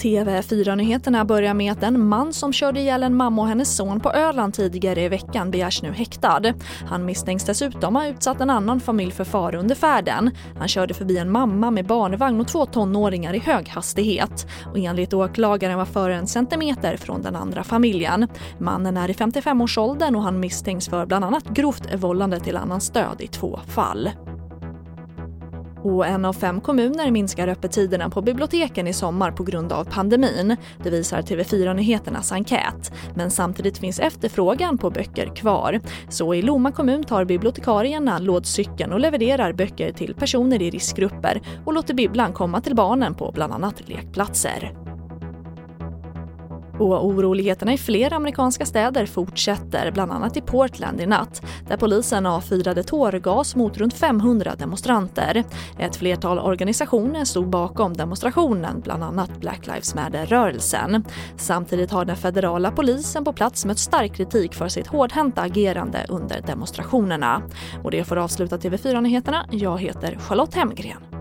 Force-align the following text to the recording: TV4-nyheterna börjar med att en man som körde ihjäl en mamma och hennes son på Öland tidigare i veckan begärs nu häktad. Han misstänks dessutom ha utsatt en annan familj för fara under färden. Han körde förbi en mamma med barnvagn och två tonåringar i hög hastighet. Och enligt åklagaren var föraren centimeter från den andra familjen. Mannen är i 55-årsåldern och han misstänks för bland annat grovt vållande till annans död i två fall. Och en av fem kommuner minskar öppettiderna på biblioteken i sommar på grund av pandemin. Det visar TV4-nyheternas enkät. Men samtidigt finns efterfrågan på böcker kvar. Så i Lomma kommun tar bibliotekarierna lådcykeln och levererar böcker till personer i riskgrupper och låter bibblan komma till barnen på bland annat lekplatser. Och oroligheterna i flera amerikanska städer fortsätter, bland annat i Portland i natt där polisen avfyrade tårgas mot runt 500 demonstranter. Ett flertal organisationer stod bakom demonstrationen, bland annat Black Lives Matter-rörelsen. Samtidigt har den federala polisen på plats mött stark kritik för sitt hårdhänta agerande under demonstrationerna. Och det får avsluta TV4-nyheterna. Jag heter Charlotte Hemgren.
TV4-nyheterna 0.00 1.24
börjar 1.24 1.54
med 1.54 1.72
att 1.72 1.82
en 1.82 2.08
man 2.08 2.32
som 2.32 2.52
körde 2.52 2.80
ihjäl 2.80 3.02
en 3.02 3.16
mamma 3.16 3.42
och 3.42 3.48
hennes 3.48 3.76
son 3.76 4.00
på 4.00 4.12
Öland 4.12 4.54
tidigare 4.54 5.02
i 5.02 5.08
veckan 5.08 5.50
begärs 5.50 5.82
nu 5.82 5.92
häktad. 5.92 6.42
Han 6.86 7.04
misstänks 7.04 7.44
dessutom 7.44 7.96
ha 7.96 8.06
utsatt 8.06 8.40
en 8.40 8.50
annan 8.50 8.80
familj 8.80 9.12
för 9.12 9.24
fara 9.24 9.58
under 9.58 9.74
färden. 9.74 10.30
Han 10.58 10.68
körde 10.68 10.94
förbi 10.94 11.18
en 11.18 11.30
mamma 11.30 11.70
med 11.70 11.86
barnvagn 11.86 12.40
och 12.40 12.48
två 12.48 12.66
tonåringar 12.66 13.34
i 13.34 13.38
hög 13.38 13.68
hastighet. 13.68 14.46
Och 14.66 14.78
enligt 14.78 15.14
åklagaren 15.14 15.78
var 15.78 15.84
föraren 15.84 16.26
centimeter 16.26 16.96
från 16.96 17.22
den 17.22 17.36
andra 17.36 17.64
familjen. 17.64 18.28
Mannen 18.58 18.96
är 18.96 19.10
i 19.10 19.12
55-årsåldern 19.12 20.16
och 20.16 20.22
han 20.22 20.40
misstänks 20.40 20.88
för 20.88 21.06
bland 21.06 21.24
annat 21.24 21.48
grovt 21.48 21.94
vållande 21.94 22.40
till 22.40 22.56
annans 22.56 22.90
död 22.90 23.16
i 23.18 23.26
två 23.26 23.60
fall. 23.66 24.10
Och 25.82 26.06
en 26.06 26.24
av 26.24 26.32
fem 26.32 26.60
kommuner 26.60 27.10
minskar 27.10 27.48
öppettiderna 27.48 28.10
på 28.10 28.22
biblioteken 28.22 28.86
i 28.86 28.92
sommar 28.92 29.32
på 29.32 29.42
grund 29.42 29.72
av 29.72 29.84
pandemin. 29.84 30.56
Det 30.82 30.90
visar 30.90 31.22
TV4-nyheternas 31.22 32.32
enkät. 32.32 32.92
Men 33.14 33.30
samtidigt 33.30 33.78
finns 33.78 34.00
efterfrågan 34.00 34.78
på 34.78 34.90
böcker 34.90 35.36
kvar. 35.36 35.80
Så 36.08 36.34
i 36.34 36.42
Lomma 36.42 36.72
kommun 36.72 37.04
tar 37.04 37.24
bibliotekarierna 37.24 38.18
lådcykeln 38.18 38.92
och 38.92 39.00
levererar 39.00 39.52
böcker 39.52 39.92
till 39.92 40.14
personer 40.14 40.62
i 40.62 40.70
riskgrupper 40.70 41.40
och 41.64 41.72
låter 41.72 41.94
bibblan 41.94 42.32
komma 42.32 42.60
till 42.60 42.74
barnen 42.74 43.14
på 43.14 43.32
bland 43.32 43.52
annat 43.52 43.88
lekplatser. 43.88 44.89
Och 46.80 47.06
oroligheterna 47.06 47.72
i 47.72 47.78
flera 47.78 48.16
amerikanska 48.16 48.66
städer 48.66 49.06
fortsätter, 49.06 49.90
bland 49.90 50.12
annat 50.12 50.36
i 50.36 50.40
Portland 50.40 51.00
i 51.00 51.06
natt 51.06 51.42
där 51.68 51.76
polisen 51.76 52.26
avfyrade 52.26 52.82
tårgas 52.82 53.56
mot 53.56 53.78
runt 53.78 53.94
500 53.94 54.54
demonstranter. 54.58 55.44
Ett 55.78 55.96
flertal 55.96 56.38
organisationer 56.38 57.24
stod 57.24 57.50
bakom 57.50 57.92
demonstrationen, 57.92 58.80
bland 58.80 59.04
annat 59.04 59.40
Black 59.40 59.66
Lives 59.66 59.94
Matter-rörelsen. 59.94 61.04
Samtidigt 61.36 61.90
har 61.90 62.04
den 62.04 62.16
federala 62.16 62.70
polisen 62.70 63.24
på 63.24 63.32
plats 63.32 63.64
mött 63.64 63.78
stark 63.78 64.14
kritik 64.14 64.54
för 64.54 64.68
sitt 64.68 64.86
hårdhänta 64.86 65.42
agerande 65.42 66.06
under 66.08 66.40
demonstrationerna. 66.40 67.42
Och 67.84 67.90
det 67.90 68.04
får 68.04 68.16
avsluta 68.16 68.56
TV4-nyheterna. 68.56 69.46
Jag 69.50 69.78
heter 69.78 70.18
Charlotte 70.18 70.54
Hemgren. 70.54 71.19